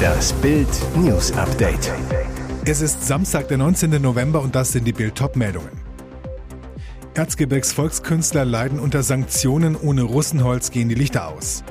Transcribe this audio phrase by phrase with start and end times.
[0.00, 1.92] Das Bild News Update.
[2.64, 4.00] Es ist Samstag, der 19.
[4.00, 5.70] November und das sind die Bild meldungen
[7.14, 11.64] Erzgebirgs Volkskünstler leiden unter Sanktionen, ohne Russenholz gehen die Lichter aus.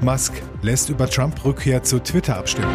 [0.00, 0.32] Musk
[0.62, 2.74] lässt über Trump-Rückkehr zu Twitter abstimmen.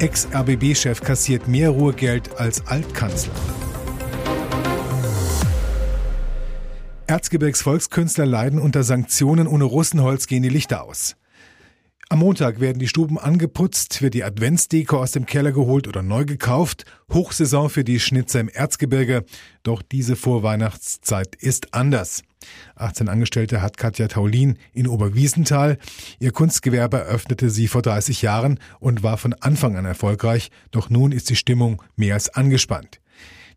[0.00, 3.32] Ex-RBB-Chef kassiert mehr Ruhegeld als Altkanzler.
[7.08, 11.14] Erzgebirgs Volkskünstler leiden unter Sanktionen, ohne Russenholz gehen die Lichter aus.
[12.08, 16.24] Am Montag werden die Stuben angeputzt, wird die Adventsdeko aus dem Keller geholt oder neu
[16.24, 16.84] gekauft.
[17.12, 19.24] Hochsaison für die Schnitzer im Erzgebirge.
[19.62, 22.22] Doch diese Vorweihnachtszeit ist anders.
[22.74, 25.78] 18 Angestellte hat Katja Taulin in Oberwiesenthal.
[26.18, 30.50] Ihr Kunstgewerbe eröffnete sie vor 30 Jahren und war von Anfang an erfolgreich.
[30.72, 33.00] Doch nun ist die Stimmung mehr als angespannt.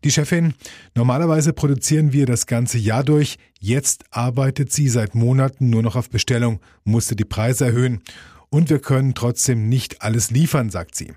[0.02, 0.54] Die Chefin,
[0.94, 3.36] normalerweise produzieren wir das ganze Jahr durch.
[3.58, 8.02] Jetzt arbeitet sie seit Monaten nur noch auf Bestellung, musste die Preise erhöhen
[8.48, 11.12] und wir können trotzdem nicht alles liefern, sagt sie.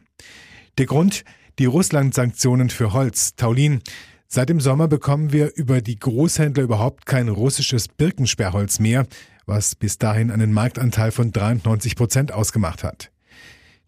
[0.78, 1.23] Der Grund,
[1.59, 3.36] die Russland-Sanktionen für Holz.
[3.36, 3.81] Taulin,
[4.28, 9.08] seit dem Sommer bekommen wir über die Großhändler überhaupt kein russisches Birkensperrholz mehr,
[9.45, 13.12] was bis dahin einen Marktanteil von 93 Prozent ausgemacht hat.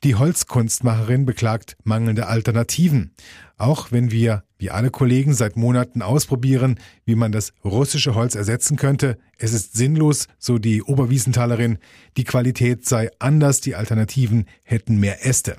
[0.05, 3.15] Die Holzkunstmacherin beklagt mangelnde Alternativen.
[3.57, 8.77] Auch wenn wir, wie alle Kollegen, seit Monaten ausprobieren, wie man das russische Holz ersetzen
[8.77, 11.79] könnte, es ist sinnlos, so die Oberwiesenthalerin,
[12.17, 15.57] die Qualität sei anders, die Alternativen hätten mehr Äste.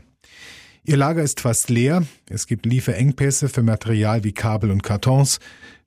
[0.85, 5.41] Ihr Lager ist fast leer, es gibt Lieferengpässe für Material wie Kabel und Kartons,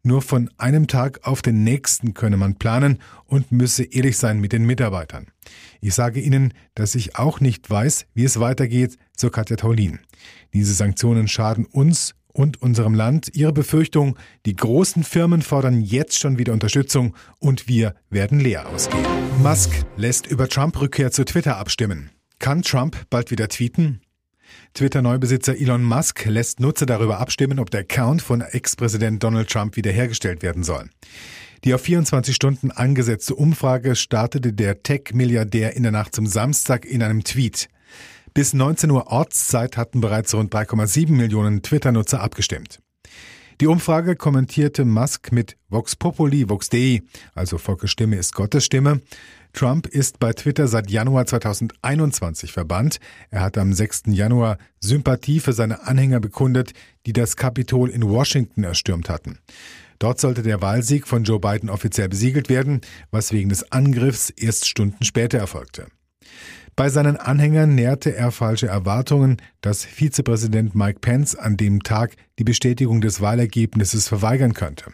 [0.03, 4.53] nur von einem Tag auf den nächsten könne man planen und müsse ehrlich sein mit
[4.53, 5.27] den Mitarbeitern.
[5.81, 9.99] Ich sage Ihnen, dass ich auch nicht weiß, wie es weitergeht, so Katja Taulin.
[10.53, 13.35] Diese Sanktionen schaden uns und unserem Land.
[13.35, 19.05] Ihre Befürchtung, die großen Firmen fordern jetzt schon wieder Unterstützung und wir werden leer ausgehen.
[19.41, 22.11] Musk lässt über Trump-Rückkehr zu Twitter abstimmen.
[22.39, 24.01] Kann Trump bald wieder tweeten?
[24.73, 30.41] Twitter-Neubesitzer Elon Musk lässt Nutzer darüber abstimmen, ob der Account von Ex-Präsident Donald Trump wiederhergestellt
[30.41, 30.89] werden soll.
[31.63, 37.03] Die auf 24 Stunden angesetzte Umfrage startete der Tech-Milliardär in der Nacht zum Samstag in
[37.03, 37.67] einem Tweet.
[38.33, 42.79] Bis 19 Uhr Ortszeit hatten bereits rund 3,7 Millionen Twitter-Nutzer abgestimmt.
[43.61, 47.01] Die Umfrage kommentierte Musk mit Vox Populi, Vox Dei,
[47.35, 49.01] also Volkes Stimme ist Gottes Stimme.
[49.51, 53.01] Trump ist bei Twitter seit Januar 2021 verbannt.
[53.31, 54.03] Er hat am 6.
[54.11, 56.71] Januar Sympathie für seine Anhänger bekundet,
[57.05, 59.39] die das Kapitol in Washington erstürmt hatten.
[59.97, 62.79] Dort sollte der Wahlsieg von Joe Biden offiziell besiegelt werden,
[63.11, 65.87] was wegen des Angriffs erst Stunden später erfolgte.
[66.79, 72.45] Bei seinen Anhängern nährte er falsche Erwartungen, dass Vizepräsident Mike Pence an dem Tag die
[72.45, 74.93] Bestätigung des Wahlergebnisses verweigern könnte.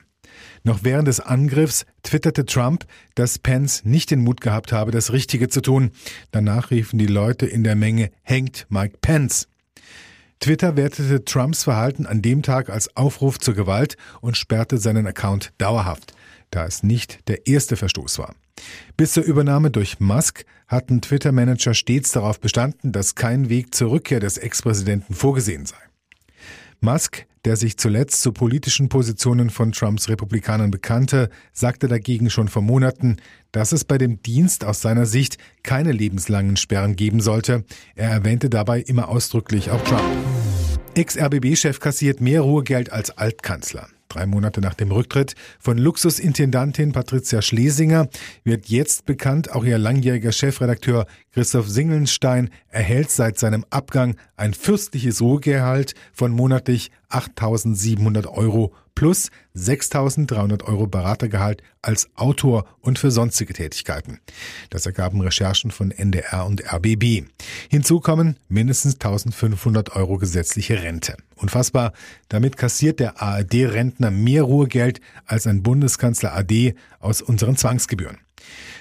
[0.63, 5.47] Noch während des Angriffs twitterte Trump, dass Pence nicht den Mut gehabt habe, das Richtige
[5.47, 5.91] zu tun.
[6.31, 9.47] Danach riefen die Leute in der Menge, hängt Mike Pence.
[10.39, 15.53] Twitter wertete Trumps Verhalten an dem Tag als Aufruf zur Gewalt und sperrte seinen Account
[15.59, 16.15] dauerhaft,
[16.55, 18.35] da es nicht der erste Verstoß war.
[18.97, 24.19] Bis zur Übernahme durch Musk hatten Twitter-Manager stets darauf bestanden, dass kein Weg zur Rückkehr
[24.19, 25.75] des Ex-Präsidenten vorgesehen sei.
[26.79, 32.61] Musk, der sich zuletzt zu politischen Positionen von Trumps Republikanern bekannte, sagte dagegen schon vor
[32.61, 33.17] Monaten,
[33.51, 37.65] dass es bei dem Dienst aus seiner Sicht keine lebenslangen Sperren geben sollte.
[37.95, 40.03] Er erwähnte dabei immer ausdrücklich auch Trump.
[40.95, 43.87] Ex-RBB-Chef kassiert mehr Ruhegeld als Altkanzler.
[44.15, 48.07] Drei Monate nach dem Rücktritt von Luxusintendantin Patricia Schlesinger
[48.45, 55.19] wird jetzt bekannt, auch ihr langjähriger Chefredakteur Christoph Singelnstein erhält seit seinem Abgang ein fürstliches
[55.19, 64.19] Ruhegehalt von monatlich 8.700 Euro plus 6.300 Euro Beratergehalt als Autor und für sonstige Tätigkeiten.
[64.69, 67.25] Das ergaben Recherchen von NDR und RBB.
[67.69, 71.15] Hinzu kommen mindestens 1.500 Euro gesetzliche Rente.
[71.35, 71.93] Unfassbar.
[72.29, 78.24] Damit kassiert der ARD-Rentner mehr Ruhegeld als ein Bundeskanzler AD aus unseren Zwangsgebühren.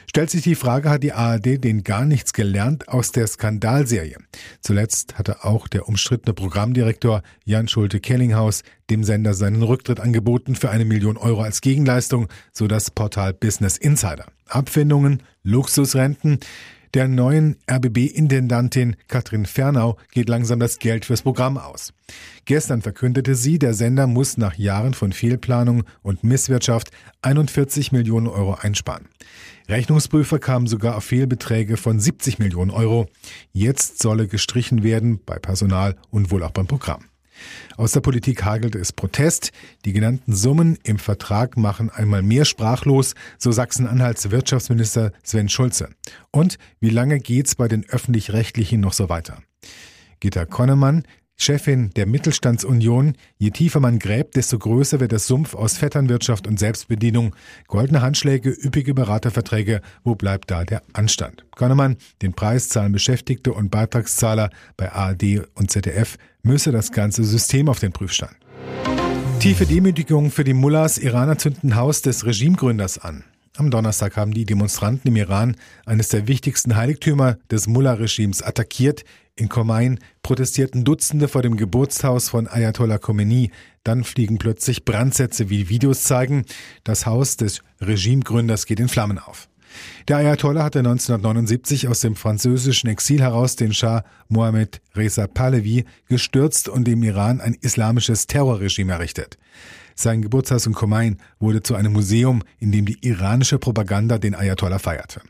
[0.07, 4.17] Stellt sich die Frage, hat die ARD den gar nichts gelernt aus der Skandalserie?
[4.61, 10.85] Zuletzt hatte auch der umstrittene Programmdirektor Jan Schulte-Kellinghaus dem Sender seinen Rücktritt angeboten für eine
[10.85, 14.27] Million Euro als Gegenleistung, so das Portal Business Insider.
[14.47, 16.39] Abfindungen, Luxusrenten,
[16.95, 21.93] der neuen RBB-Intendantin Katrin Fernau geht langsam das Geld fürs Programm aus.
[22.45, 26.91] Gestern verkündete sie, der Sender muss nach Jahren von Fehlplanung und Misswirtschaft
[27.23, 29.09] 41 Millionen Euro einsparen.
[29.69, 33.07] Rechnungsprüfer kamen sogar auf Fehlbeträge von 70 Millionen Euro.
[33.53, 37.05] Jetzt solle gestrichen werden bei Personal und wohl auch beim Programm.
[37.77, 39.51] Aus der Politik hagelt es Protest.
[39.85, 45.91] Die genannten Summen im Vertrag machen einmal mehr sprachlos, so Sachsen-Anhalts Wirtschaftsminister Sven Schulze.
[46.31, 49.43] Und wie lange geht's bei den öffentlich-rechtlichen noch so weiter?
[50.21, 51.05] Gitta Konnemann,
[51.37, 56.59] Chefin der Mittelstandsunion, je tiefer man gräbt, desto größer wird der Sumpf aus Vetternwirtschaft und
[56.59, 57.35] Selbstbedienung.
[57.67, 61.45] Goldene Handschläge, üppige Beraterverträge, wo bleibt da der Anstand?
[61.57, 67.69] Konnemann, den Preis zahlen Beschäftigte und Beitragszahler bei ARD und ZDF, müsse das ganze System
[67.69, 68.37] auf den Prüfstand.
[69.41, 70.97] Tiefe Demütigung für die Mullahs.
[70.97, 73.25] Iraner zünden Haus des Regimegründers an.
[73.57, 75.57] Am Donnerstag haben die Demonstranten im Iran
[75.87, 79.05] eines der wichtigsten Heiligtümer des Mullah-Regimes attackiert.
[79.37, 83.51] In Khomein protestierten Dutzende vor dem Geburtshaus von Ayatollah Khomeini.
[83.83, 86.45] Dann fliegen plötzlich Brandsätze, wie Videos zeigen.
[86.85, 89.49] Das Haus des Regimegründers geht in Flammen auf.
[90.07, 96.69] Der Ayatollah hatte 1979 aus dem französischen Exil heraus den Schah Mohammed Reza Pahlavi gestürzt
[96.69, 99.37] und dem Iran ein islamisches Terrorregime errichtet.
[99.97, 104.79] Sein Geburtshaus in Khomein wurde zu einem Museum, in dem die iranische Propaganda den Ayatollah
[104.79, 105.23] feierte.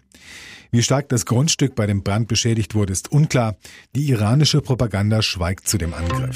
[0.75, 3.55] Wie stark das Grundstück bei dem Brand beschädigt wurde, ist unklar.
[3.95, 6.35] Die iranische Propaganda schweigt zu dem Angriff.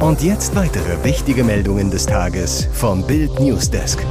[0.00, 4.04] Und jetzt weitere wichtige Meldungen des Tages vom Bild Newsdesk.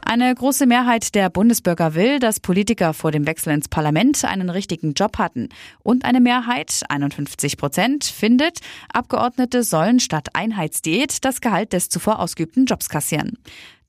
[0.00, 4.94] Eine große Mehrheit der Bundesbürger will, dass Politiker vor dem Wechsel ins Parlament einen richtigen
[4.94, 5.50] Job hatten.
[5.82, 8.60] Und eine Mehrheit, 51 Prozent, findet,
[8.90, 13.36] Abgeordnete sollen statt Einheitsdiät das Gehalt des zuvor ausgeübten Jobs kassieren.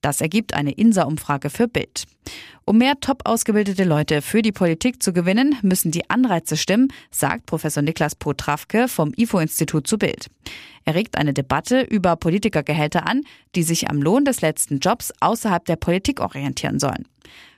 [0.01, 2.05] Das ergibt eine INSA-Umfrage für Bild.
[2.65, 7.47] Um mehr top ausgebildete Leute für die Politik zu gewinnen, müssen die Anreize stimmen, sagt
[7.47, 10.27] Professor Niklas Potrawke vom IFO-Institut zu Bild.
[10.85, 13.23] Er regt eine Debatte über Politikergehälter an,
[13.55, 17.05] die sich am Lohn des letzten Jobs außerhalb der Politik orientieren sollen.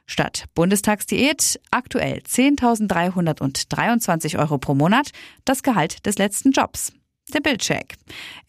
[0.05, 5.11] Statt Bundestagsdiät aktuell 10.323 Euro pro Monat
[5.45, 6.91] das Gehalt des letzten Jobs.
[7.33, 7.95] Der Bildcheck.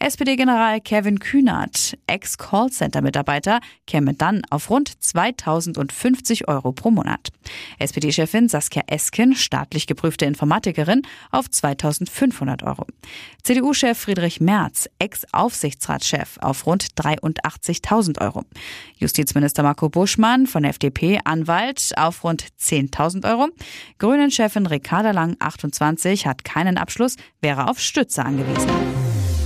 [0.01, 7.29] SPD-General Kevin Kühnert, Ex-Callcenter-Mitarbeiter, käme dann auf rund 2050 Euro pro Monat.
[7.79, 12.87] SPD-Chefin Saskia Esken, staatlich geprüfte Informatikerin, auf 2500 Euro.
[13.45, 18.43] CDU-Chef Friedrich Merz, Ex-Aufsichtsratschef, auf rund 83.000 Euro.
[18.97, 23.51] Justizminister Marco Buschmann von FDP, Anwalt, auf rund 10.000 Euro.
[23.99, 28.72] Grünen-Chefin Ricarda Lang, 28, hat keinen Abschluss, wäre auf Stütze angewiesen.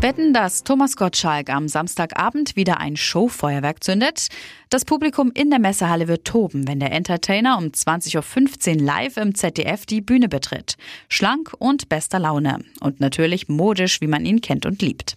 [0.06, 4.28] Wetten, dass Thomas Gottschalk am Samstagabend wieder ein Showfeuerwerk zündet?
[4.70, 9.34] Das Publikum in der Messehalle wird toben, wenn der Entertainer um 20.15 Uhr live im
[9.34, 10.76] ZDF die Bühne betritt.
[11.08, 12.60] Schlank und bester Laune.
[12.78, 15.16] Und natürlich modisch, wie man ihn kennt und liebt.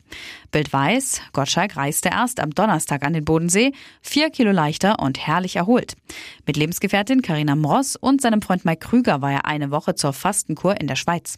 [0.52, 5.58] Bild weiß, Gottschalk reiste erst am Donnerstag an den Bodensee, vier Kilo leichter und herrlich
[5.58, 5.94] erholt.
[6.48, 10.82] Mit Lebensgefährtin Karina Mross und seinem Freund Mike Krüger war er eine Woche zur Fastenkur
[10.82, 11.38] in der Schweiz.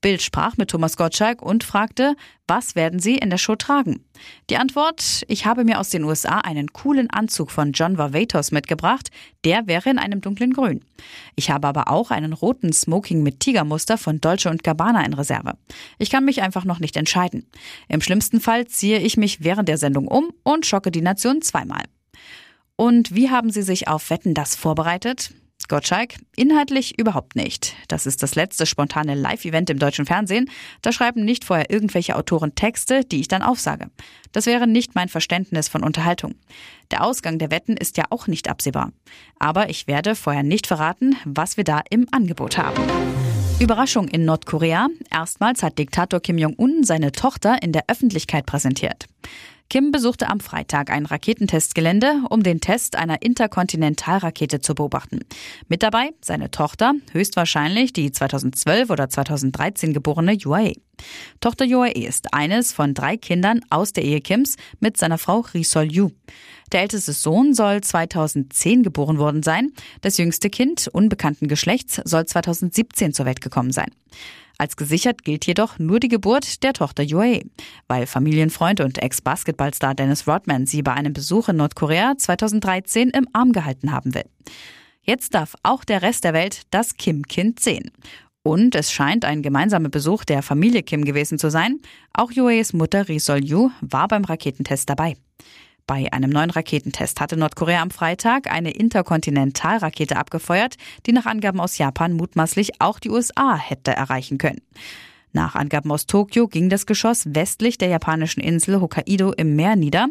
[0.00, 2.16] Bild sprach mit Thomas Gottschalk und fragte,
[2.46, 4.04] was werden Sie in der Show tragen?
[4.48, 9.10] Die Antwort, ich habe mir aus den USA einen coolen Anzug von John Varvatos mitgebracht,
[9.44, 10.84] der wäre in einem dunklen Grün.
[11.36, 15.54] Ich habe aber auch einen roten Smoking mit Tigermuster von Dolce Gabbana in Reserve.
[15.98, 17.46] Ich kann mich einfach noch nicht entscheiden.
[17.88, 21.84] Im schlimmsten Fall ziehe ich mich während der Sendung um und schocke die Nation zweimal.
[22.76, 25.34] Und wie haben Sie sich auf Wetten das vorbereitet?
[25.68, 27.74] Gottschalk, inhaltlich überhaupt nicht.
[27.88, 30.50] Das ist das letzte spontane Live-Event im deutschen Fernsehen.
[30.82, 33.90] Da schreiben nicht vorher irgendwelche Autoren Texte, die ich dann aufsage.
[34.32, 36.34] Das wäre nicht mein Verständnis von Unterhaltung.
[36.90, 38.92] Der Ausgang der Wetten ist ja auch nicht absehbar.
[39.38, 42.82] Aber ich werde vorher nicht verraten, was wir da im Angebot haben.
[43.60, 44.88] Überraschung in Nordkorea.
[45.12, 49.04] Erstmals hat Diktator Kim Jong-un seine Tochter in der Öffentlichkeit präsentiert.
[49.70, 55.20] Kim besuchte am Freitag ein Raketentestgelände, um den Test einer Interkontinentalrakete zu beobachten.
[55.68, 60.72] Mit dabei seine Tochter, höchstwahrscheinlich die 2012 oder 2013 geborene UAE.
[61.38, 65.84] Tochter UAE ist eines von drei Kindern aus der Ehe Kims mit seiner Frau Risol
[65.84, 66.10] Yu.
[66.72, 69.70] Der älteste Sohn soll 2010 geboren worden sein.
[70.00, 73.92] Das jüngste Kind unbekannten Geschlechts soll 2017 zur Welt gekommen sein.
[74.60, 77.46] Als gesichert gilt jedoch nur die Geburt der Tochter UAE,
[77.88, 83.52] weil Familienfreund und Ex-Basketballstar Dennis Rodman sie bei einem Besuch in Nordkorea 2013 im Arm
[83.52, 84.26] gehalten haben will.
[85.00, 87.90] Jetzt darf auch der Rest der Welt das Kim-Kind sehen.
[88.42, 91.80] Und es scheint ein gemeinsamer Besuch der Familie Kim gewesen zu sein.
[92.12, 95.16] Auch UAEs Mutter Ri Sol-yu war beim Raketentest dabei.
[95.90, 101.78] Bei einem neuen Raketentest hatte Nordkorea am Freitag eine Interkontinentalrakete abgefeuert, die nach Angaben aus
[101.78, 104.60] Japan mutmaßlich auch die USA hätte erreichen können.
[105.32, 110.06] Nach Angaben aus Tokio ging das Geschoss westlich der japanischen Insel Hokkaido im Meer nieder.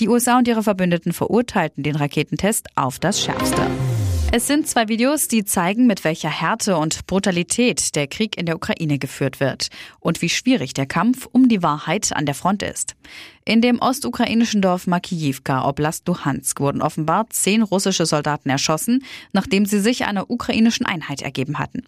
[0.00, 3.66] Die USA und ihre Verbündeten verurteilten den Raketentest auf das Schärfste.
[4.30, 8.56] Es sind zwei Videos, die zeigen, mit welcher Härte und Brutalität der Krieg in der
[8.56, 9.68] Ukraine geführt wird
[10.00, 12.94] und wie schwierig der Kampf um die Wahrheit an der Front ist.
[13.48, 19.02] In dem ostukrainischen Dorf Makijivka, Oblast Luhansk, wurden offenbar zehn russische Soldaten erschossen,
[19.32, 21.84] nachdem sie sich einer ukrainischen Einheit ergeben hatten.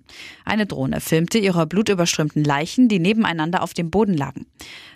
[0.47, 4.47] Eine Drohne filmte ihre blutüberströmten Leichen, die nebeneinander auf dem Boden lagen.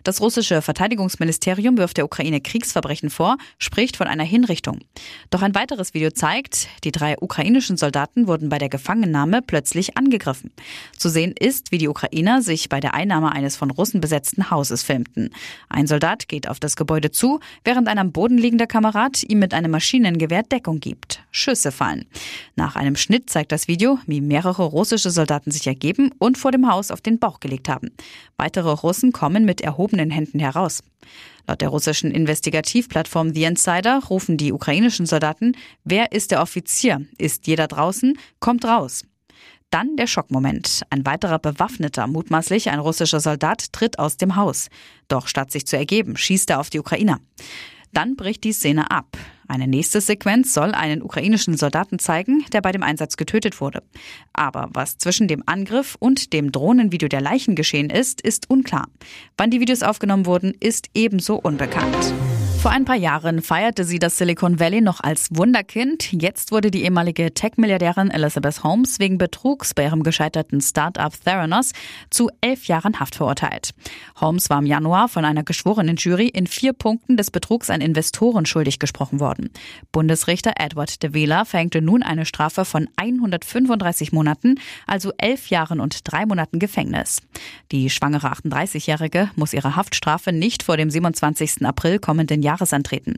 [0.04, 4.80] Das russische Verteidigungsministerium wirft der Ukraine Kriegsverbrechen vor, spricht von einer Hinrichtung.
[5.28, 10.50] Doch ein weiteres Video zeigt, die drei ukrainischen Soldaten wurden bei der Gefangennahme plötzlich angegriffen.
[10.96, 14.82] Zu sehen ist, wie die Ukrainer sich bei der Einnahme eines von Russen besetzten Hauses
[14.82, 15.30] filmten.
[15.68, 19.54] Ein Soldat geht auf das Gebäude zu, während ein am Boden liegender Kamerad ihm mit
[19.54, 21.22] einem Maschinengewehr Deckung gibt.
[21.30, 22.06] Schüsse fallen.
[22.56, 26.70] Nach einem Schnitt zeigt das Video, wie mehrere russische Soldaten sich ergeben und vor dem
[26.70, 27.90] Haus auf den Bauch gelegt haben.
[28.36, 30.82] Weitere Russen kommen mit erhobenen Händen heraus.
[31.46, 37.04] Laut der russischen Investigativplattform The Insider rufen die ukrainischen Soldaten, wer ist der Offizier?
[37.18, 38.18] Ist jeder draußen?
[38.40, 39.04] Kommt raus.
[39.74, 40.82] Dann der Schockmoment.
[40.90, 44.68] Ein weiterer bewaffneter, mutmaßlich ein russischer Soldat, tritt aus dem Haus.
[45.08, 47.18] Doch statt sich zu ergeben, schießt er auf die Ukrainer.
[47.92, 49.18] Dann bricht die Szene ab.
[49.48, 53.82] Eine nächste Sequenz soll einen ukrainischen Soldaten zeigen, der bei dem Einsatz getötet wurde.
[54.32, 58.86] Aber was zwischen dem Angriff und dem Drohnenvideo der Leichen geschehen ist, ist unklar.
[59.36, 62.14] Wann die Videos aufgenommen wurden, ist ebenso unbekannt.
[62.64, 66.10] Vor ein paar Jahren feierte sie das Silicon Valley noch als Wunderkind.
[66.12, 71.72] Jetzt wurde die ehemalige Tech-Milliardärin Elizabeth Holmes wegen Betrugs bei ihrem gescheiterten Start-up Theranos
[72.08, 73.74] zu elf Jahren Haft verurteilt.
[74.18, 78.46] Holmes war im Januar von einer geschworenen Jury in vier Punkten des Betrugs an Investoren
[78.46, 79.50] schuldig gesprochen worden.
[79.92, 84.54] Bundesrichter Edward de Vela verhängte nun eine Strafe von 135 Monaten,
[84.86, 87.20] also elf Jahren und drei Monaten Gefängnis.
[87.72, 91.66] Die schwangere 38-Jährige muss ihre Haftstrafe nicht vor dem 27.
[91.66, 93.16] April kommenden Jahres Jahres antreten.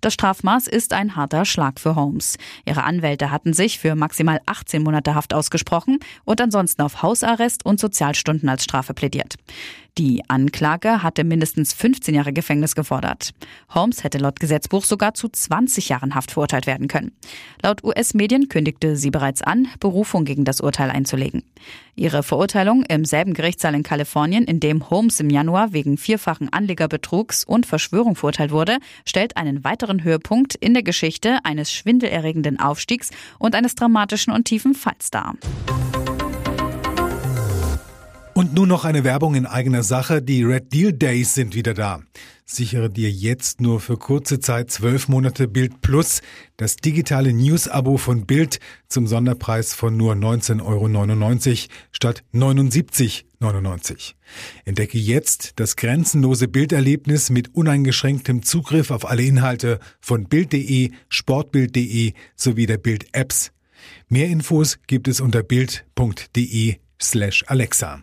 [0.00, 2.38] Das Strafmaß ist ein harter Schlag für Holmes.
[2.64, 7.78] Ihre Anwälte hatten sich für maximal 18 Monate Haft ausgesprochen und ansonsten auf Hausarrest und
[7.78, 9.36] Sozialstunden als Strafe plädiert.
[9.98, 13.32] Die Anklage hatte mindestens 15 Jahre Gefängnis gefordert.
[13.74, 17.12] Holmes hätte laut Gesetzbuch sogar zu 20 Jahren Haft verurteilt werden können.
[17.62, 21.42] Laut US-Medien kündigte sie bereits an, Berufung gegen das Urteil einzulegen.
[21.96, 27.44] Ihre Verurteilung im selben Gerichtssaal in Kalifornien, in dem Holmes im Januar wegen vierfachen Anlegerbetrugs
[27.44, 33.54] und Verschwörung verurteilt wurde, stellt einen weiteren Höhepunkt in der Geschichte eines schwindelerregenden Aufstiegs und
[33.54, 35.34] eines dramatischen und tiefen Falls dar.
[38.34, 40.22] Und nun noch eine Werbung in eigener Sache.
[40.22, 42.00] Die Red Deal Days sind wieder da.
[42.52, 46.20] Sichere dir jetzt nur für kurze Zeit zwölf Monate Bild Plus,
[46.56, 54.14] das digitale News-Abo von Bild zum Sonderpreis von nur 19,99 Euro statt 79,99.
[54.64, 62.66] Entdecke jetzt das grenzenlose Bilderlebnis mit uneingeschränktem Zugriff auf alle Inhalte von Bild.de, Sportbild.de sowie
[62.66, 63.52] der Bild-Apps.
[64.08, 67.98] Mehr Infos gibt es unter bild.de slash Alexa.